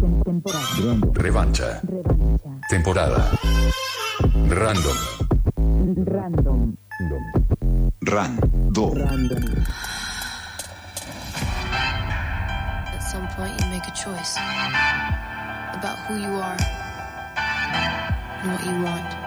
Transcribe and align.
Temporada. 0.00 1.12
Revancha. 1.12 1.80
Revancha. 1.84 2.50
Temporada. 2.70 3.20
Random. 4.48 4.96
Random. 6.08 6.76
Random. 8.00 8.94
Random. 8.96 9.44
At 12.88 13.00
some 13.12 13.28
point, 13.36 13.52
you 13.60 13.66
make 13.68 13.86
a 13.86 13.92
choice 13.92 14.36
about 15.76 15.98
who 16.08 16.16
you 16.16 16.32
are 16.32 16.56
and 18.40 18.52
what 18.52 18.64
you 18.64 18.82
want. 18.82 19.19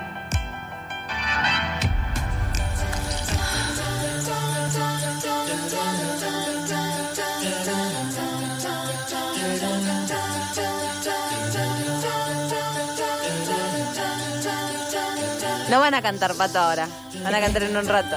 Van 15.84 15.94
a 15.94 16.02
cantar 16.02 16.34
pato 16.36 16.60
ahora, 16.60 16.88
van 17.24 17.36
a 17.36 17.40
cantar 17.42 17.64
en 17.64 17.76
un 17.76 17.88
rato. 17.88 18.16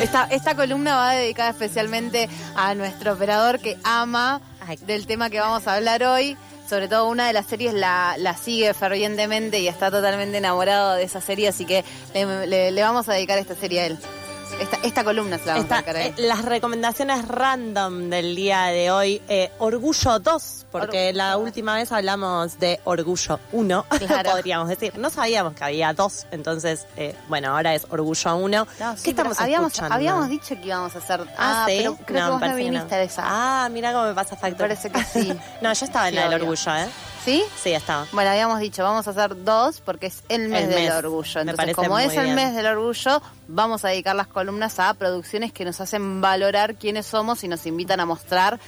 Esta, 0.00 0.24
esta 0.30 0.54
columna 0.54 0.96
va 0.96 1.10
dedicada 1.12 1.50
especialmente 1.50 2.28
a 2.54 2.74
nuestro 2.74 3.12
operador 3.14 3.58
que 3.58 3.76
ama 3.84 4.40
del 4.86 5.06
tema 5.06 5.28
que 5.28 5.40
vamos 5.40 5.66
a 5.66 5.74
hablar 5.74 6.02
hoy. 6.04 6.36
Sobre 6.68 6.86
todo 6.86 7.08
una 7.08 7.26
de 7.26 7.32
las 7.32 7.46
series 7.46 7.72
la, 7.72 8.14
la 8.18 8.36
sigue 8.36 8.74
fervientemente 8.74 9.58
y 9.58 9.68
está 9.68 9.90
totalmente 9.90 10.36
enamorado 10.36 10.94
de 10.94 11.02
esa 11.02 11.20
serie, 11.22 11.48
así 11.48 11.64
que 11.64 11.82
le, 12.12 12.46
le- 12.46 12.70
le 12.70 12.82
vamos 12.82 13.08
a 13.08 13.14
dedicar 13.14 13.38
esta 13.38 13.54
serie 13.54 13.80
a 13.80 13.86
él. 13.86 13.98
Esta, 14.60 14.76
esta 14.82 15.04
columna 15.04 15.38
se 15.38 15.46
la 15.46 15.52
vamos 15.54 15.70
Esta- 15.70 15.90
a 15.90 16.02
eh, 16.02 16.14
las 16.16 16.44
recomendaciones 16.44 17.28
random 17.28 18.10
del 18.10 18.34
día 18.34 18.64
de 18.66 18.90
hoy. 18.90 19.22
eh, 19.28 19.50
Orgullo 19.58 20.18
2, 20.18 20.66
porque 20.72 21.08
Orgullo. 21.08 21.12
la 21.16 21.36
última 21.36 21.74
vez 21.76 21.92
hablamos 21.92 22.58
de 22.58 22.80
Orgullo 22.84 23.38
1, 23.52 23.86
Claro. 24.06 24.30
podríamos 24.32 24.68
decir. 24.68 24.98
No 24.98 25.10
sabíamos 25.10 25.54
que 25.54 25.64
había 25.64 25.92
dos, 25.92 26.26
entonces, 26.30 26.86
eh, 26.96 27.14
bueno, 27.28 27.50
ahora 27.56 27.74
es 27.74 27.86
Orgullo 27.90 28.36
1. 28.36 28.66
No, 28.80 28.94
¿Qué 28.94 29.00
sí, 29.00 29.12
pero 29.14 29.30
estamos 29.30 29.40
habíamos, 29.40 29.68
escuchando? 29.72 29.94
habíamos 29.94 30.28
dicho 30.28 30.54
que 30.56 30.66
íbamos 30.66 30.94
a 30.94 30.98
hacer. 30.98 31.20
Ah, 31.36 31.64
¿sí? 31.68 31.74
pero 31.78 31.96
creo 32.04 32.24
que 32.26 32.30
vos 32.32 32.40
no 32.40 32.48
que 32.48 32.54
viniste 32.54 32.94
a 32.94 33.02
esa. 33.02 33.22
Ah, 33.24 33.68
mira 33.70 33.92
cómo 33.92 34.06
me 34.06 34.14
pasa 34.14 34.34
factor. 34.36 34.58
parece 34.68 34.90
que 34.90 35.04
sí. 35.04 35.32
no, 35.60 35.72
yo 35.72 35.84
estaba 35.84 36.08
en 36.08 36.14
la 36.16 36.22
del 36.22 36.34
obvio. 36.34 36.50
Orgullo, 36.50 36.74
¿eh? 36.76 36.88
¿Sí? 37.28 37.44
Sí, 37.62 37.72
estaba. 37.74 38.06
Bueno, 38.12 38.30
habíamos 38.30 38.58
dicho, 38.58 38.82
vamos 38.82 39.06
a 39.06 39.10
hacer 39.10 39.44
dos 39.44 39.82
porque 39.82 40.06
es 40.06 40.22
el 40.30 40.48
mes 40.48 40.64
El 40.64 40.70
del 40.70 40.92
orgullo. 40.92 41.40
Entonces, 41.42 41.76
como 41.76 41.98
es 41.98 42.14
el 42.14 42.24
bien. 42.24 42.34
mes 42.36 42.54
del 42.54 42.64
orgullo, 42.64 43.20
vamos 43.48 43.84
a 43.84 43.88
dedicar 43.88 44.16
las 44.16 44.28
columnas 44.28 44.78
a 44.78 44.94
producciones 44.94 45.52
que 45.52 45.66
nos 45.66 45.78
hacen 45.82 46.22
valorar 46.22 46.76
quiénes 46.76 47.04
somos 47.04 47.44
y 47.44 47.48
nos 47.48 47.66
invitan 47.66 48.00
a 48.00 48.06
mostrar 48.06 48.58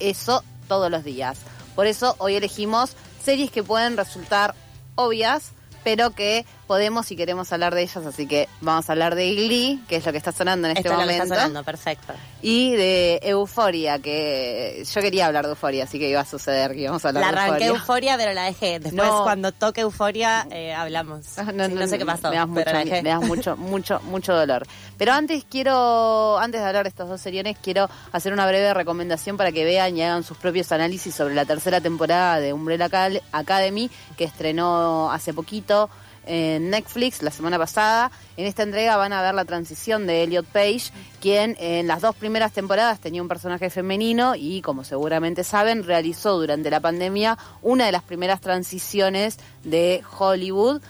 eso 0.00 0.44
todos 0.68 0.90
los 0.90 1.02
días. 1.02 1.38
Por 1.74 1.86
eso 1.86 2.14
hoy 2.18 2.34
elegimos 2.34 2.94
series 3.24 3.50
que 3.50 3.62
pueden 3.62 3.96
resultar 3.96 4.54
obvias, 4.96 5.52
pero 5.82 6.10
que 6.10 6.44
podemos 6.70 7.10
y 7.10 7.16
queremos 7.16 7.52
hablar 7.52 7.74
de 7.74 7.82
ellas. 7.82 8.06
Así 8.06 8.28
que 8.28 8.48
vamos 8.60 8.88
a 8.88 8.92
hablar 8.92 9.16
de 9.16 9.34
Glee, 9.34 9.82
que 9.88 9.96
es 9.96 10.06
lo 10.06 10.12
que 10.12 10.18
está 10.18 10.30
sonando 10.30 10.68
en 10.68 10.76
este 10.76 10.88
Esto 10.88 10.92
es 10.92 11.04
lo 11.04 11.10
que 11.10 11.14
momento. 11.18 11.34
está 11.34 11.46
sonando, 11.46 11.64
perfecto. 11.64 12.12
Y 12.42 12.76
de 12.76 13.18
Euforia, 13.24 13.98
que 13.98 14.84
yo 14.88 15.00
quería 15.00 15.26
hablar 15.26 15.46
de 15.46 15.50
Euforia, 15.50 15.82
así 15.82 15.98
que 15.98 16.08
iba 16.08 16.20
a 16.20 16.24
suceder 16.24 16.70
que 16.74 16.82
íbamos 16.82 17.04
a 17.04 17.08
hablar 17.08 17.24
La 17.24 17.30
de 17.32 17.36
arranqué 17.38 17.64
Euforia. 17.66 17.80
euforia, 17.80 18.16
pero 18.18 18.32
la 18.34 18.44
dejé. 18.44 18.78
Después, 18.78 18.94
No. 19.08 19.24
cuando 19.24 19.50
toque 19.50 19.80
euforia, 19.80 20.46
eh, 20.52 20.72
hablamos. 20.72 21.26
Ah, 21.38 21.46
Sí, 21.50 21.56
no, 21.74 21.86
sé 21.88 21.98
qué 21.98 22.06
pasó. 22.06 22.30
Me 22.30 22.36
das, 22.36 22.46
mucho, 22.46 22.70
la 22.72 22.84
me 22.84 23.02
das 23.02 23.20
mucho, 23.22 23.56
mucho, 23.56 24.00
mucho 24.04 24.32
dolor. 24.36 24.64
Pero 24.96 25.12
antes 25.12 25.44
quiero, 25.50 26.38
antes 26.38 26.60
de 26.60 26.66
hablar 26.68 26.84
de 26.84 26.90
estos 26.90 27.08
dos 27.08 27.20
seriones, 27.20 27.56
quiero 27.60 27.90
hacer 28.12 28.32
una 28.32 28.46
breve 28.46 28.72
recomendación 28.74 29.36
para 29.36 29.50
que 29.50 29.64
vean 29.64 29.96
y 29.96 30.02
hagan 30.04 30.22
sus 30.22 30.36
propios 30.38 30.70
análisis 30.70 31.16
sobre 31.16 31.34
la 31.34 31.44
tercera 31.44 31.80
temporada 31.80 32.38
de 32.38 32.52
Umbrella 32.52 32.88
Academy, 33.32 33.90
que 34.16 34.22
estrenó 34.22 35.10
hace 35.10 35.34
poquito 35.34 35.90
en 36.26 36.70
Netflix 36.70 37.22
la 37.22 37.30
semana 37.30 37.58
pasada. 37.58 38.10
En 38.36 38.46
esta 38.46 38.62
entrega 38.62 38.96
van 38.96 39.12
a 39.12 39.22
ver 39.22 39.34
la 39.34 39.44
transición 39.44 40.06
de 40.06 40.22
Elliot 40.22 40.46
Page, 40.46 40.90
quien 41.20 41.56
en 41.58 41.86
las 41.86 42.00
dos 42.00 42.14
primeras 42.16 42.52
temporadas 42.52 43.00
tenía 43.00 43.22
un 43.22 43.28
personaje 43.28 43.70
femenino 43.70 44.34
y, 44.36 44.62
como 44.62 44.84
seguramente 44.84 45.44
saben, 45.44 45.84
realizó 45.84 46.38
durante 46.38 46.70
la 46.70 46.80
pandemia 46.80 47.38
una 47.62 47.86
de 47.86 47.92
las 47.92 48.02
primeras 48.02 48.40
transiciones 48.40 49.38
de 49.64 50.02
Hollywood. 50.18 50.80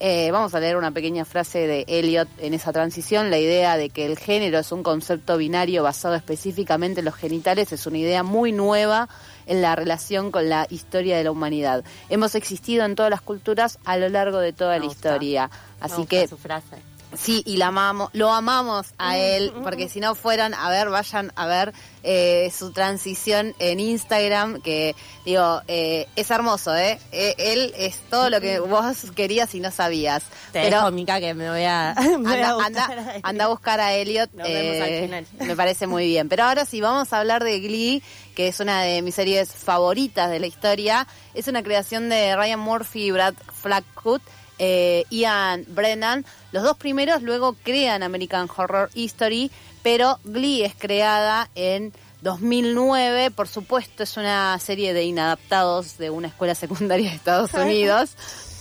Eh, 0.00 0.30
vamos 0.30 0.54
a 0.54 0.60
leer 0.60 0.76
una 0.76 0.92
pequeña 0.92 1.24
frase 1.24 1.66
de 1.66 1.84
Elliot 1.88 2.28
en 2.38 2.54
esa 2.54 2.72
transición. 2.72 3.30
La 3.30 3.38
idea 3.38 3.76
de 3.76 3.90
que 3.90 4.06
el 4.06 4.16
género 4.16 4.58
es 4.58 4.70
un 4.70 4.84
concepto 4.84 5.36
binario 5.36 5.82
basado 5.82 6.14
específicamente 6.14 7.00
en 7.00 7.06
los 7.06 7.16
genitales 7.16 7.72
es 7.72 7.86
una 7.86 7.98
idea 7.98 8.22
muy 8.22 8.52
nueva 8.52 9.08
en 9.48 9.60
la 9.62 9.74
relación 9.74 10.30
con 10.30 10.48
la 10.48 10.66
historia 10.70 11.16
de 11.18 11.24
la 11.24 11.30
humanidad. 11.32 11.82
Hemos 12.08 12.34
existido 12.36 12.84
en 12.84 12.94
todas 12.94 13.10
las 13.10 13.20
culturas 13.22 13.78
a 13.84 13.96
lo 13.96 14.08
largo 14.08 14.38
de 14.38 14.52
toda 14.52 14.74
Me 14.74 14.78
la 14.80 14.84
gusta. 14.86 15.08
historia. 15.08 15.50
Me 15.80 15.86
Así 15.86 15.96
gusta 15.96 16.08
que 16.10 16.28
su 16.28 16.36
frase. 16.36 16.76
Sí, 17.20 17.42
y 17.44 17.56
la 17.56 17.68
amamos, 17.68 18.10
lo 18.12 18.32
amamos 18.32 18.86
a 18.96 19.18
él, 19.18 19.52
porque 19.64 19.88
si 19.88 19.98
no 19.98 20.14
fueran, 20.14 20.54
a 20.54 20.70
ver, 20.70 20.88
vayan 20.88 21.32
a 21.34 21.46
ver 21.46 21.74
eh, 22.04 22.52
su 22.56 22.72
transición 22.72 23.54
en 23.58 23.80
Instagram, 23.80 24.62
que 24.62 24.94
digo, 25.24 25.60
eh, 25.66 26.06
es 26.14 26.30
hermoso, 26.30 26.76
¿eh? 26.76 26.98
Eh, 27.12 27.34
Él 27.38 27.74
es 27.76 27.96
todo 28.08 28.30
lo 28.30 28.40
que 28.40 28.60
vos 28.60 29.10
querías 29.16 29.54
y 29.54 29.60
no 29.60 29.70
sabías. 29.70 30.22
Te 30.52 30.62
Pero 30.62 30.78
dejo, 30.78 30.90
Mica, 30.92 31.18
que 31.18 31.34
me 31.34 31.50
voy 31.50 31.64
a, 31.64 31.94
me 31.98 32.16
voy 32.18 32.34
a 32.34 32.50
anda, 32.50 32.54
buscar 32.54 32.98
anda, 32.98 33.20
anda 33.22 33.44
a 33.44 33.48
buscar 33.48 33.80
a 33.80 33.94
Elliot. 33.94 34.30
Nos 34.32 34.48
vemos 34.48 34.82
al 34.82 34.88
eh, 34.88 35.02
final. 35.02 35.26
Me 35.40 35.56
parece 35.56 35.86
muy 35.86 36.06
bien. 36.06 36.28
Pero 36.28 36.44
ahora 36.44 36.64
sí, 36.64 36.80
vamos 36.80 37.12
a 37.12 37.18
hablar 37.18 37.42
de 37.42 37.58
Glee, 37.60 38.02
que 38.36 38.48
es 38.48 38.60
una 38.60 38.82
de 38.82 39.02
mis 39.02 39.16
series 39.16 39.52
favoritas 39.52 40.30
de 40.30 40.38
la 40.38 40.46
historia. 40.46 41.06
Es 41.34 41.48
una 41.48 41.62
creación 41.62 42.08
de 42.08 42.36
Ryan 42.36 42.60
Murphy 42.60 43.06
y 43.06 43.10
Brad 43.10 43.34
Flackwood. 43.60 44.20
Eh, 44.58 45.04
Ian 45.10 45.64
Brennan, 45.68 46.24
los 46.52 46.62
dos 46.62 46.76
primeros 46.76 47.22
luego 47.22 47.56
crean 47.62 48.02
American 48.02 48.48
Horror 48.54 48.90
History, 48.94 49.50
pero 49.82 50.18
Glee 50.24 50.64
es 50.64 50.74
creada 50.74 51.50
en 51.54 51.92
2009, 52.22 53.30
por 53.30 53.48
supuesto 53.48 54.02
es 54.02 54.16
una 54.16 54.58
serie 54.58 54.92
de 54.92 55.04
inadaptados 55.04 55.98
de 55.98 56.10
una 56.10 56.28
escuela 56.28 56.54
secundaria 56.54 57.10
de 57.10 57.16
Estados 57.16 57.54
Unidos, 57.54 58.10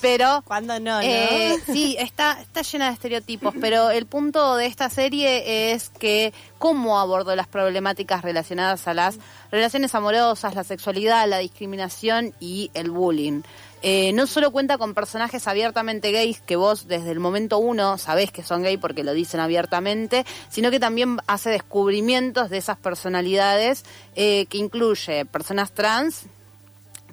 pero 0.02 0.44
¿Cuándo 0.46 0.80
no, 0.80 0.96
no? 0.96 1.02
eh, 1.02 1.58
sí, 1.66 1.96
está, 2.00 2.40
está 2.42 2.62
llena 2.62 2.88
de 2.88 2.94
estereotipos, 2.94 3.54
pero 3.60 3.90
el 3.90 4.06
punto 4.06 4.56
de 4.56 4.66
esta 4.66 4.90
serie 4.90 5.74
es 5.74 5.90
que 5.90 6.34
cómo 6.58 7.00
abordó 7.00 7.36
las 7.36 7.48
problemáticas 7.48 8.22
relacionadas 8.22 8.88
a 8.88 8.94
las 8.94 9.18
relaciones 9.52 9.94
amorosas, 9.96 10.56
la 10.56 10.64
sexualidad, 10.64 11.28
la 11.28 11.40
discriminación 11.40 12.34
y 12.40 12.72
el 12.74 12.92
bullying. 12.92 13.42
Eh, 13.84 14.12
no 14.14 14.26
solo 14.26 14.52
cuenta 14.52 14.80
con 14.80 14.96
personajes 14.96 15.48
abiertamente 15.48 16.12
gays 16.12 16.42
que 16.42 16.56
vos 16.56 16.88
desde 16.88 17.12
el 17.12 17.20
momento 17.20 17.60
uno 17.60 18.00
sabés 18.00 18.32
que 18.32 18.42
son 18.42 18.64
gay 18.64 18.78
porque 18.78 19.04
lo 19.04 19.14
dicen 19.14 19.40
abiertamente, 19.40 20.26
sino 20.50 20.72
que 20.72 20.80
también 20.80 21.20
hace 21.28 21.52
descubrimientos 21.52 22.50
de 22.50 22.58
esas 22.58 22.78
personalidades 22.78 23.86
eh, 24.16 24.48
que 24.50 24.58
incluye 24.58 25.26
personas 25.26 25.72
trans, 25.74 26.26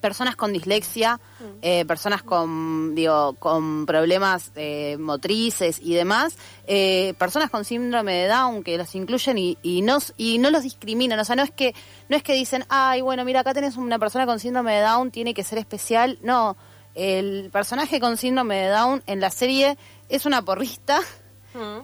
personas 0.04 0.37
con 0.37 0.53
dislexia, 0.53 1.19
eh, 1.62 1.87
personas 1.87 2.22
con, 2.22 2.94
digo, 2.94 3.37
con 3.38 3.87
problemas 3.87 4.53
eh, 4.54 4.98
motrices 5.00 5.81
y 5.81 5.94
demás, 5.94 6.37
eh, 6.66 7.15
personas 7.19 7.48
con 7.48 7.65
síndrome 7.65 8.12
de 8.12 8.28
Down 8.28 8.62
que 8.62 8.76
los 8.76 8.94
incluyen 8.94 9.38
y, 9.38 9.56
y, 9.62 9.81
no, 9.81 9.97
y 10.19 10.37
no 10.37 10.50
los 10.50 10.62
discriminan. 10.62 11.19
O 11.20 11.25
sea, 11.25 11.37
no 11.37 11.42
es 11.42 11.50
que 11.50 11.75
no 12.10 12.19
es 12.19 12.22
que 12.22 12.34
dicen, 12.34 12.66
ay, 12.69 13.00
bueno, 13.00 13.25
mira, 13.25 13.41
acá 13.41 13.54
tenés 13.54 13.78
una 13.78 13.98
persona 13.98 14.26
con 14.26 14.38
síndrome 14.38 14.75
de 14.75 14.82
Down, 14.82 15.10
tiene 15.10 15.32
que 15.32 15.42
ser 15.42 15.56
especial. 15.56 16.19
No, 16.21 16.54
el 16.94 17.48
personaje 17.50 17.98
con 17.98 18.19
síndrome 18.19 18.56
de 18.56 18.69
Down 18.69 19.03
en 19.06 19.21
la 19.21 19.31
serie 19.31 19.78
es 20.10 20.26
una 20.26 20.42
porrista. 20.42 21.00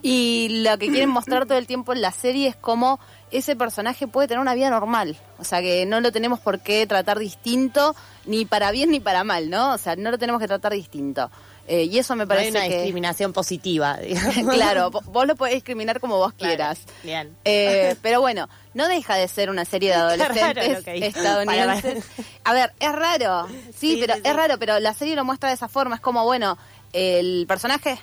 Y 0.03 0.63
lo 0.65 0.77
que 0.79 0.89
quieren 0.89 1.11
mostrar 1.11 1.47
todo 1.47 1.57
el 1.57 1.69
tiempo 1.69 1.93
en 1.93 2.03
la 2.03 2.11
serie 2.11 2.49
es 2.49 2.57
cómo 2.57 2.99
ese 3.31 3.57
personaje 3.57 4.07
puede 4.09 4.29
tener 4.29 4.41
una 4.41 4.55
vida 4.55 4.71
normal. 4.71 5.17
O 5.39 5.45
sea, 5.45 5.61
que 5.61 5.87
no 5.87 6.01
lo 6.01 6.13
tenemos 6.13 6.41
por 6.41 6.61
qué 6.61 6.87
tratar 6.87 7.19
distinto, 7.19 7.95
ni 8.27 8.45
para 8.45 8.71
bien 8.71 8.91
ni 8.91 9.01
para 9.01 9.25
mal, 9.25 9.51
¿no? 9.51 9.73
O 9.75 9.79
sea, 9.79 9.97
no 9.97 10.11
lo 10.11 10.19
tenemos 10.19 10.41
que 10.41 10.49
tratar 10.49 10.73
distinto. 10.73 11.31
Eh, 11.69 11.85
y 11.85 11.99
eso 11.99 12.17
me 12.17 12.27
No 12.27 12.33
hay 12.33 12.39
parece 12.39 12.51
una 12.59 12.67
que... 12.69 12.75
discriminación 12.75 13.33
positiva, 13.33 13.97
digamos. 14.03 14.55
claro, 14.55 14.91
vo- 14.91 15.05
vos 15.05 15.27
lo 15.27 15.37
podés 15.37 15.55
discriminar 15.55 16.01
como 16.01 16.17
vos 16.17 16.33
Claro, 16.33 16.51
quieras. 16.57 16.81
Bien. 17.05 17.37
Eh, 17.45 17.95
pero 18.03 18.21
bueno, 18.21 18.49
no 18.75 18.89
deja 18.89 19.15
de 19.15 19.29
ser 19.29 19.51
una 19.51 19.65
serie 19.65 19.91
de 19.91 19.95
adolescentes 19.95 20.85
estadounidenses. 20.87 22.05
A 22.45 22.53
ver, 22.53 22.73
es 22.81 22.93
raro, 22.93 23.47
sí, 23.49 23.73
Sí, 23.95 23.99
pero 24.01 24.15
sí, 24.15 24.21
sí. 24.25 24.29
es 24.29 24.37
raro, 24.37 24.59
pero 24.59 24.81
la 24.81 24.95
serie 24.95 25.15
lo 25.15 25.25
muestra 25.25 25.51
de 25.51 25.55
esa 25.55 25.69
forma. 25.69 25.95
Es 25.97 26.01
como, 26.01 26.25
bueno, 26.25 26.59
el 26.93 27.45
personaje, 27.47 27.99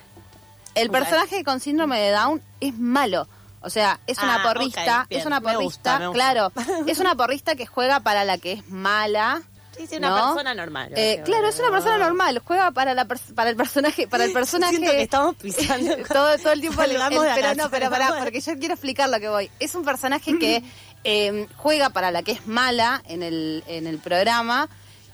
el 0.75 0.89
personaje 0.89 1.43
con 1.43 1.59
síndrome 1.59 1.99
de 1.99 2.11
Down 2.11 2.41
es 2.61 2.77
malo. 2.77 3.27
O 3.61 3.69
sea, 3.69 3.99
es 4.07 4.17
una 4.19 4.35
Ah, 4.35 4.43
porrista, 4.43 5.07
es 5.09 5.25
una 5.25 5.39
Me 5.39 5.53
porrista, 5.53 5.63
gusta, 5.63 5.99
me 5.99 6.07
gusta. 6.07 6.13
claro, 6.13 6.51
es 6.87 6.99
una 6.99 7.15
porrista 7.15 7.55
que 7.55 7.65
juega 7.65 7.99
para 8.01 8.23
la 8.23 8.37
que 8.37 8.53
es 8.53 8.69
mala. 8.69 9.41
Sí, 9.77 9.85
sí, 9.85 9.97
una 9.97 10.09
¿no? 10.09 10.15
persona 10.33 10.55
normal. 10.55 10.91
Eh, 10.95 11.21
claro, 11.23 11.47
es 11.49 11.59
una 11.59 11.69
persona 11.69 11.97
normal, 11.99 12.41
juega 12.43 12.71
para 12.71 12.93
la 12.95 13.05
para 13.05 13.49
el 13.51 13.55
personaje, 13.55 14.07
para 14.07 14.23
el 14.25 14.33
personaje 14.33 14.75
Siento 14.77 14.91
que 14.91 15.01
estamos 15.03 15.35
pisando. 15.35 15.95
todo, 16.07 16.37
todo 16.39 16.51
el 16.53 16.61
tiempo 16.61 16.81
el- 16.81 16.91
el- 16.95 16.97
de 17.09 17.31
pero 17.35 17.55
no, 17.55 17.69
pero 17.69 17.89
pará, 17.89 18.15
porque 18.23 18.41
yo 18.41 18.57
quiero 18.57 18.73
explicar 18.73 19.09
lo 19.09 19.19
que 19.19 19.29
voy. 19.29 19.51
Es 19.59 19.75
un 19.75 19.85
personaje 19.85 20.37
que 20.39 20.63
eh, 21.03 21.47
juega 21.57 21.89
para 21.91 22.09
la 22.11 22.23
que 22.23 22.31
es 22.33 22.47
mala 22.47 23.01
en 23.07 23.21
el, 23.23 23.63
en 23.67 23.85
el 23.87 23.99
programa 23.99 24.67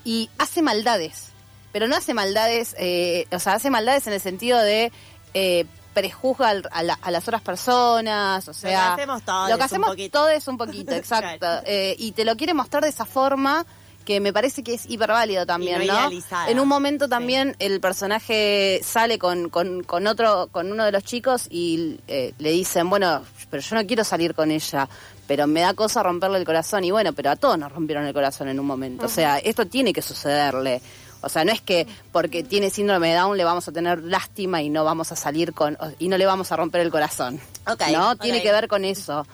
y 0.05 0.29
hace 0.37 0.61
maldades, 0.61 1.27
pero 1.73 1.87
no 1.87 1.95
hace 1.97 2.13
maldades, 2.13 2.73
eh, 2.79 3.25
o 3.31 3.39
sea, 3.39 3.53
hace 3.53 3.69
maldades 3.69 4.07
en 4.07 4.13
el 4.13 4.21
sentido 4.21 4.59
de 4.59 4.91
eh, 5.33 5.65
prejuzga 5.93 6.49
al- 6.49 6.69
a, 6.71 6.83
la- 6.83 6.99
a 7.01 7.11
las 7.11 7.23
otras 7.27 7.41
personas, 7.41 8.47
o 8.47 8.53
sea, 8.53 8.93
hacemos 8.93 9.23
todos 9.23 9.49
lo 9.49 9.57
que 9.57 9.63
hacemos 9.63 9.89
poquito. 9.89 10.19
todos 10.19 10.47
un 10.47 10.57
poquito, 10.57 10.91
exacto, 10.95 11.37
Claro. 11.39 11.61
Eh, 11.65 11.95
y 11.99 12.11
te 12.13 12.25
lo 12.25 12.35
quiere 12.35 12.53
mostrar 12.53 12.83
de 12.83 12.89
esa 12.89 13.05
forma 13.05 13.65
que 14.05 14.19
me 14.19 14.33
parece 14.33 14.63
que 14.63 14.73
es 14.73 14.89
hiperválido 14.89 15.45
también, 15.45 15.81
Y 15.83 15.87
no. 15.87 16.09
En 16.47 16.59
un 16.59 16.67
momento 16.67 17.05
Sí. 17.05 17.09
también 17.11 17.55
el 17.59 17.79
personaje 17.79 18.81
sale 18.83 19.17
con, 19.17 19.47
con, 19.49 19.81
con 19.83 20.07
otro, 20.07 20.49
con 20.51 20.69
uno 20.71 20.83
de 20.83 20.91
los 20.91 21.03
chicos 21.05 21.47
y 21.49 21.99
eh, 22.09 22.33
le 22.37 22.51
dicen, 22.51 22.89
bueno, 22.89 23.21
pero 23.49 23.63
yo 23.63 23.75
no 23.77 23.85
quiero 23.87 24.03
salir 24.03 24.35
con 24.35 24.51
ella, 24.51 24.89
pero 25.25 25.47
me 25.47 25.61
da 25.61 25.73
cosa 25.73 26.03
romperle 26.03 26.37
el 26.37 26.43
corazón. 26.45 26.83
Y 26.83 26.91
bueno, 26.91 27.13
pero 27.13 27.29
a 27.31 27.37
todos 27.37 27.57
nos 27.57 27.71
rompieron 27.71 28.05
el 28.05 28.13
corazón 28.13 28.49
en 28.49 28.59
un 28.59 28.65
momento. 28.65 29.05
O 29.05 29.09
sea, 29.09 29.37
esto 29.37 29.65
tiene 29.67 29.93
que 29.93 30.01
sucederle. 30.01 30.81
O 31.23 31.29
sea, 31.29 31.45
no 31.45 31.51
es 31.51 31.61
que 31.61 31.87
porque 32.11 32.43
tiene 32.43 32.69
síndrome 32.69 33.09
de 33.09 33.15
Down 33.15 33.37
le 33.37 33.43
vamos 33.43 33.67
a 33.67 33.71
tener 33.71 34.03
lástima 34.03 34.61
y 34.61 34.69
no 34.69 34.83
vamos 34.83 35.11
a 35.11 35.15
salir 35.15 35.53
con 35.53 35.77
y 35.99 36.07
no 36.09 36.17
le 36.17 36.25
vamos 36.25 36.51
a 36.51 36.55
romper 36.55 36.81
el 36.81 36.91
corazón. 36.91 37.39
Ok, 37.65 37.81
¿No? 37.91 38.15
Tiene 38.17 38.43
que 38.43 38.51
ver 38.51 38.67
con 38.67 38.85
eso. 38.85 39.25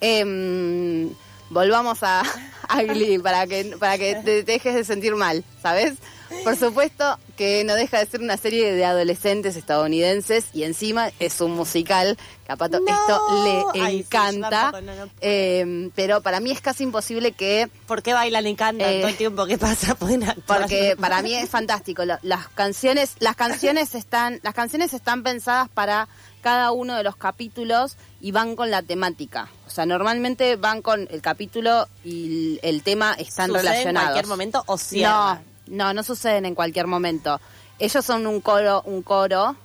Em, 0.00 1.10
volvamos 1.50 2.02
a, 2.02 2.22
a 2.68 2.82
Glee 2.82 3.18
para 3.18 3.46
que 3.46 3.76
para 3.78 3.98
que 3.98 4.16
te 4.16 4.42
dejes 4.42 4.74
de 4.74 4.84
sentir 4.84 5.14
mal, 5.14 5.44
¿sabes? 5.62 5.94
Por 6.42 6.56
supuesto 6.56 7.18
que 7.36 7.64
no 7.64 7.74
deja 7.74 7.98
de 7.98 8.06
ser 8.06 8.20
una 8.20 8.36
serie 8.36 8.72
de 8.74 8.84
adolescentes 8.84 9.56
estadounidenses 9.56 10.46
y 10.52 10.64
encima 10.64 11.10
es 11.18 11.40
un 11.40 11.52
musical 11.52 12.18
que 12.44 12.52
a 12.52 12.56
Pato 12.56 12.80
No. 12.80 12.86
esto 12.92 13.72
le 13.74 13.80
Ay, 13.82 14.00
encanta. 14.00 14.70
no, 14.72 14.80
no. 14.82 15.10
Em, 15.22 15.90
pero 15.94 16.20
para 16.20 16.40
mí 16.40 16.50
es 16.50 16.60
casi 16.60 16.84
imposible 16.84 17.32
que 17.32 17.70
¿Por 17.86 18.02
qué 18.02 18.12
bailan 18.12 18.46
y 18.46 18.54
cantan 18.56 18.88
Eh, 18.90 18.98
todo 19.00 19.08
el 19.08 19.16
tiempo? 19.16 19.46
¿Qué 19.46 19.56
pasa? 19.56 19.94
Porque 20.46 20.96
para 21.00 21.22
mí 21.22 21.34
es 21.34 21.48
fantástico. 21.48 22.02
Las 22.04 22.48
canciones, 22.54 23.14
las 23.20 23.36
canciones 23.36 23.94
están, 23.94 24.38
las 24.42 24.52
canciones 24.54 24.92
están 24.92 25.22
pensadas 25.22 25.70
para 25.70 26.08
cada 26.42 26.72
uno 26.72 26.94
de 26.94 27.02
los 27.04 27.16
capítulos 27.16 27.96
y 28.20 28.32
van 28.32 28.54
con 28.54 28.70
la 28.70 28.82
temática. 28.82 29.48
O 29.66 29.70
sea, 29.70 29.86
normalmente 29.86 30.56
van 30.56 30.82
con 30.82 31.08
el 31.10 31.22
capítulo 31.22 31.88
y 32.04 32.58
el, 32.62 32.82
tema 32.82 33.14
están 33.14 33.46
¿Sucede 33.48 33.62
relacionados. 33.62 34.08
en 34.08 34.12
cualquier 34.12 34.26
momento 34.26 34.62
o 34.66 34.72
No, 34.74 34.78
cierra? 34.78 35.42
No, 35.66 35.92
no 35.94 36.02
suceden 36.02 36.44
en 36.46 36.54
cualquier 36.54 36.86
momento. 36.86 37.40
Ellos 37.78 38.04
son 38.04 38.26
un 38.26 38.40
coro, 38.40 38.82
un 38.86 39.02
coro 39.02 39.56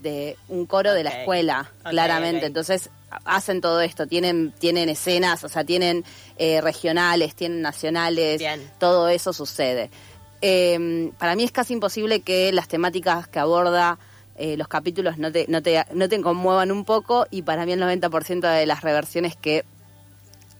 de 0.00 0.36
un 0.48 0.66
coro 0.66 0.92
de 0.92 1.04
la 1.04 1.10
escuela, 1.10 1.70
claramente. 1.82 2.46
Entonces 2.46 2.90
ha- 3.10 3.36
hacen 3.36 3.60
todo 3.60 3.80
esto, 3.80 4.06
tienen 4.06 4.52
tienen 4.52 4.88
escenas, 4.88 5.44
o 5.44 5.48
sea, 5.48 5.64
tienen 5.64 6.04
eh, 6.36 6.60
regionales, 6.60 7.34
tienen 7.34 7.62
nacionales, 7.62 8.38
Bien. 8.38 8.70
todo 8.78 9.08
eso 9.08 9.32
sucede. 9.32 9.90
Eh, 10.42 11.10
para 11.18 11.36
mí 11.36 11.44
es 11.44 11.52
casi 11.52 11.72
imposible 11.72 12.20
que 12.20 12.52
las 12.52 12.68
temáticas 12.68 13.28
que 13.28 13.38
aborda 13.38 13.98
eh, 14.36 14.56
los 14.56 14.68
capítulos 14.68 15.16
no 15.16 15.30
te, 15.32 15.46
no, 15.48 15.62
te, 15.62 15.84
no 15.92 16.08
te 16.08 16.20
conmuevan 16.20 16.70
un 16.72 16.84
poco 16.84 17.26
y 17.30 17.42
para 17.42 17.64
mí 17.64 17.72
el 17.72 17.80
90% 17.80 18.40
de 18.40 18.66
las 18.66 18.82
reversiones 18.82 19.36
que 19.36 19.64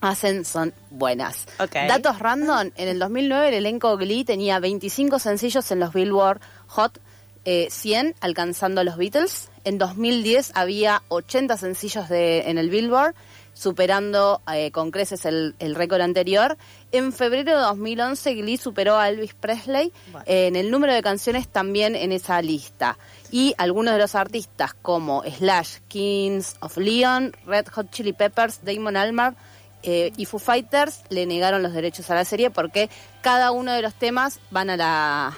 hacen 0.04 0.44
son 0.44 0.72
buenas. 0.90 1.46
Datos 1.88 2.18
random, 2.18 2.70
en 2.76 2.88
el 2.88 2.98
2009 2.98 3.48
el 3.48 3.54
elenco 3.54 3.96
Glee 3.96 4.24
tenía 4.24 4.58
25 4.60 5.18
sencillos 5.18 5.70
en 5.70 5.80
los 5.80 5.92
Billboard 5.92 6.40
Hot 6.68 7.00
eh, 7.44 7.68
100, 7.70 8.14
alcanzando 8.20 8.80
a 8.80 8.84
los 8.84 8.96
Beatles. 8.96 9.50
En 9.64 9.78
2010 9.78 10.52
había 10.54 11.02
80 11.08 11.56
sencillos 11.56 12.08
de, 12.08 12.48
en 12.48 12.56
el 12.58 12.70
Billboard, 12.70 13.14
superando 13.52 14.40
eh, 14.52 14.70
con 14.72 14.90
creces 14.90 15.24
el, 15.26 15.54
el 15.58 15.74
récord 15.74 16.00
anterior. 16.00 16.56
En 16.90 17.12
febrero 17.12 17.52
de 17.56 17.60
2011 17.62 18.34
Glee 18.34 18.56
superó 18.56 18.96
a 18.96 19.08
Elvis 19.08 19.34
Presley 19.34 19.92
Bueno. 20.10 20.24
eh, 20.26 20.46
en 20.46 20.56
el 20.56 20.70
número 20.70 20.92
de 20.92 21.02
canciones 21.02 21.48
también 21.48 21.94
en 21.96 22.12
esa 22.12 22.40
lista. 22.42 22.98
Y 23.30 23.54
algunos 23.58 23.94
de 23.94 24.00
los 24.00 24.14
artistas 24.14 24.74
como 24.74 25.22
Slash, 25.24 25.78
Kings 25.88 26.56
of 26.60 26.76
Leon, 26.76 27.36
Red 27.46 27.66
Hot 27.68 27.90
Chili 27.90 28.12
Peppers, 28.12 28.60
Damon 28.64 28.96
Albarn 28.96 29.36
eh, 29.84 30.12
y 30.16 30.25
Foo 30.25 30.38
Fighters 30.40 31.02
le 31.10 31.26
negaron 31.26 31.62
los 31.62 31.72
derechos 31.72 32.10
a 32.10 32.14
la 32.14 32.25
serie 32.25 32.50
porque 32.50 32.88
cada 33.20 33.50
uno 33.52 33.72
de 33.72 33.82
los 33.82 33.94
temas 33.94 34.40
van 34.50 34.70
a 34.70 34.76
la 34.76 35.36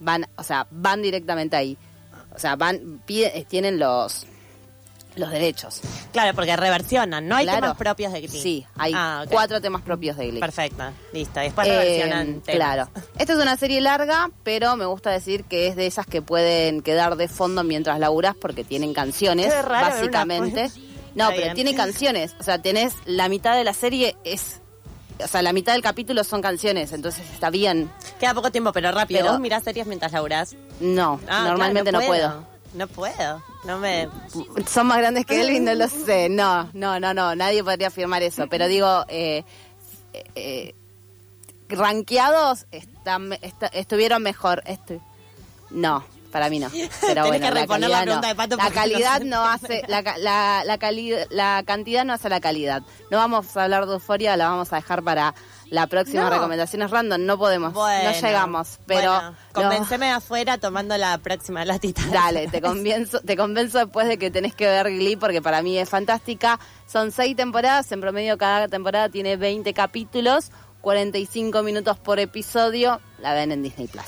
van, 0.00 0.26
o 0.36 0.42
sea, 0.42 0.66
van 0.70 1.02
directamente 1.02 1.56
ahí. 1.56 1.76
O 2.34 2.38
sea, 2.38 2.56
van 2.56 3.00
pide- 3.06 3.32
eh, 3.34 3.46
tienen 3.48 3.78
los 3.78 4.26
los 5.14 5.30
derechos. 5.30 5.80
Claro, 6.12 6.34
porque 6.34 6.54
reversionan, 6.56 7.26
¿no? 7.26 7.36
Hay 7.36 7.46
Claro. 7.46 7.60
temas 7.62 7.76
propios 7.78 8.12
de 8.12 8.20
Glee. 8.20 8.38
Sí, 8.42 8.66
hay 8.76 8.92
Ah, 8.94 9.24
cuatro 9.30 9.62
temas 9.62 9.80
propios 9.80 10.14
de 10.18 10.26
Glee. 10.28 10.40
Perfecto, 10.40 10.84
listo. 11.14 11.40
Después 11.40 11.66
Eh, 11.66 11.70
reversionan 11.70 12.26
temas. 12.42 12.44
claro. 12.56 12.90
Esta 13.18 13.32
es 13.32 13.38
una 13.38 13.56
serie 13.56 13.80
larga, 13.80 14.28
pero 14.42 14.76
me 14.76 14.84
gusta 14.84 15.10
decir 15.10 15.44
que 15.44 15.68
es 15.68 15.76
de 15.76 15.86
esas 15.86 16.04
que 16.06 16.20
pueden 16.20 16.82
quedar 16.82 17.16
de 17.16 17.28
fondo 17.28 17.64
mientras 17.64 17.98
laburas 17.98 18.34
porque 18.38 18.62
tienen 18.62 18.92
canciones, 18.92 19.46
Qué 19.46 19.62
raro 19.62 19.70
ver 19.70 19.78
una- 19.78 19.90
básicamente. 19.90 20.70
No, 21.16 21.30
pero 21.34 21.54
tiene 21.54 21.74
canciones. 21.74 22.34
O 22.38 22.42
sea, 22.42 22.60
tenés 22.60 22.94
la 23.06 23.28
mitad 23.28 23.56
de 23.56 23.64
la 23.64 23.72
serie 23.74 24.16
es. 24.24 24.60
O 25.22 25.26
sea, 25.26 25.40
la 25.40 25.52
mitad 25.54 25.72
del 25.72 25.80
capítulo 25.82 26.22
son 26.24 26.42
canciones, 26.42 26.92
entonces 26.92 27.24
está 27.32 27.48
bien. 27.48 27.90
Queda 28.20 28.34
poco 28.34 28.50
tiempo, 28.52 28.70
pero 28.72 28.92
rápido. 28.92 29.20
Pero- 29.20 29.32
¿Vos 29.32 29.40
mirás 29.40 29.64
series 29.64 29.86
mientras 29.86 30.12
laburás? 30.12 30.54
No, 30.78 31.18
Ah, 31.26 31.44
normalmente 31.48 31.88
claro, 31.90 32.04
no 32.04 32.06
puedo. 32.06 32.46
No 32.74 32.86
puedo. 32.88 33.42
No 33.64 33.78
me... 33.78 34.08
Son 34.68 34.86
más 34.86 34.98
grandes 34.98 35.24
que 35.24 35.40
Elvis, 35.40 35.62
no 35.62 35.74
lo 35.74 35.88
sé. 35.88 36.28
No, 36.28 36.68
no, 36.74 37.00
no, 37.00 37.14
no. 37.14 37.34
Nadie 37.34 37.64
podría 37.64 37.88
afirmar 37.88 38.22
eso. 38.22 38.46
Pero 38.48 38.68
digo, 38.68 39.06
eh, 39.08 39.42
eh, 40.34 40.74
están, 42.70 43.32
est- 43.34 43.62
estuvieron 43.72 44.22
mejor. 44.22 44.62
Estu- 44.66 45.00
no, 45.70 46.04
para 46.26 46.48
mí 46.50 46.58
no. 46.58 46.68
Pero 47.00 47.26
bueno, 47.26 47.46
que 47.46 47.50
reponer 47.52 47.90
la 47.90 47.98
calidad 48.00 48.02
pregunta 48.04 48.20
no. 48.22 48.28
de 48.28 48.34
Pato 48.34 48.56
La 48.56 48.64
no 48.68 48.74
calidad 48.74 49.20
no 49.22 49.44
hace, 49.44 49.82
la, 49.88 50.02
la, 50.18 50.62
la, 50.64 50.78
cali- 50.78 51.14
la 51.30 51.62
cantidad 51.66 52.04
no 52.04 52.12
hace 52.12 52.28
la 52.28 52.40
calidad. 52.40 52.82
No 53.10 53.18
vamos 53.18 53.56
a 53.56 53.64
hablar 53.64 53.86
de 53.86 53.94
euforia, 53.94 54.36
la 54.36 54.48
vamos 54.48 54.72
a 54.72 54.76
dejar 54.76 55.02
para 55.02 55.34
la 55.70 55.86
próxima 55.88 56.22
No. 56.24 56.30
recomendaciones 56.30 56.90
random. 56.90 57.24
No 57.26 57.38
podemos, 57.38 57.72
Bueno, 57.72 58.10
no 58.10 58.20
llegamos. 58.20 58.78
Pero 58.86 59.12
bueno, 59.12 59.30
no. 59.30 59.36
convenceme 59.52 60.06
de 60.06 60.12
afuera 60.12 60.58
tomando 60.58 60.96
la 60.96 61.18
próxima 61.18 61.64
latita. 61.64 62.02
Dale, 62.12 62.46
te 62.48 62.60
convenzo, 62.60 63.20
te 63.20 63.36
convenzo 63.36 63.78
después 63.78 64.06
de 64.08 64.18
que 64.18 64.30
tenés 64.30 64.54
que 64.54 64.66
ver 64.66 64.86
Glee 64.90 65.16
porque 65.16 65.42
para 65.42 65.62
mí 65.62 65.78
es 65.78 65.88
fantástica. 65.88 66.60
Son 66.86 67.10
seis 67.12 67.34
temporadas, 67.36 67.90
en 67.92 68.00
promedio 68.00 68.38
cada 68.38 68.68
temporada 68.68 69.08
tiene 69.08 69.36
20 69.36 69.74
capítulos, 69.74 70.50
45 70.82 71.62
minutos 71.64 71.98
por 71.98 72.20
episodio. 72.20 73.00
La 73.18 73.34
ven 73.34 73.50
en 73.50 73.62
Disney 73.62 73.88
Plus. 73.88 74.04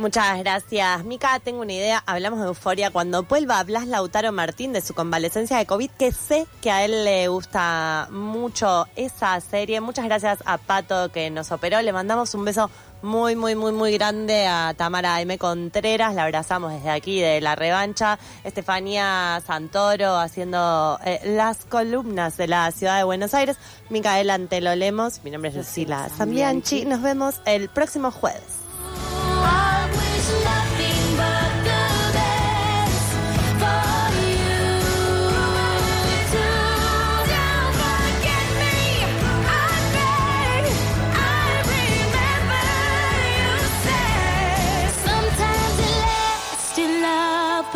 Muchas 0.00 0.38
gracias. 0.38 1.04
Mica, 1.04 1.38
tengo 1.40 1.60
una 1.60 1.74
idea. 1.74 2.02
Hablamos 2.06 2.40
de 2.40 2.46
euforia 2.46 2.90
cuando 2.90 3.24
vuelva 3.24 3.62
Blas 3.64 3.86
Lautaro 3.86 4.32
Martín 4.32 4.72
de 4.72 4.80
su 4.80 4.94
convalecencia 4.94 5.58
de 5.58 5.66
COVID, 5.66 5.90
que 5.90 6.10
sé 6.10 6.46
que 6.62 6.70
a 6.70 6.86
él 6.86 7.04
le 7.04 7.28
gusta 7.28 8.08
mucho 8.10 8.86
esa 8.96 9.38
serie. 9.42 9.82
Muchas 9.82 10.06
gracias 10.06 10.38
a 10.46 10.56
Pato 10.56 11.12
que 11.12 11.28
nos 11.28 11.52
operó. 11.52 11.82
Le 11.82 11.92
mandamos 11.92 12.34
un 12.34 12.46
beso 12.46 12.70
muy, 13.02 13.36
muy, 13.36 13.54
muy, 13.54 13.72
muy 13.72 13.92
grande 13.92 14.46
a 14.46 14.72
Tamara 14.74 15.20
M. 15.20 15.36
Contreras. 15.36 16.14
La 16.14 16.24
abrazamos 16.24 16.72
desde 16.72 16.88
aquí 16.88 17.20
de 17.20 17.42
la 17.42 17.54
revancha. 17.54 18.18
Estefanía 18.42 19.42
Santoro 19.46 20.16
haciendo 20.16 20.98
eh, 21.04 21.20
las 21.26 21.66
columnas 21.66 22.38
de 22.38 22.48
la 22.48 22.70
ciudad 22.70 22.96
de 22.96 23.04
Buenos 23.04 23.34
Aires. 23.34 23.58
Micaela 23.90 24.32
Antelo 24.32 24.74
Lemos. 24.76 25.22
Mi 25.24 25.30
nombre 25.30 25.50
es 25.50 25.56
Lucila 25.56 26.08
Zambianchi. 26.08 26.86
Nos 26.86 27.02
vemos 27.02 27.42
el 27.44 27.68
próximo 27.68 28.10
jueves. 28.10 28.69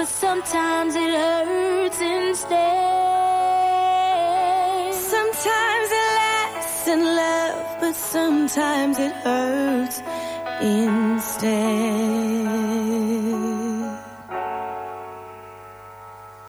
Sometimes 0.07 0.95
it 0.97 1.11
hurts 1.11 2.01
instead. 2.01 2.55
Sometimes 4.95 5.89
it 6.01 6.09
lasts 6.21 6.89
in 6.89 7.05
love, 7.05 7.77
but 7.81 7.95
sometimes 7.95 8.99
it 8.99 9.13
hurts 9.13 10.03
instead. 10.61 11.55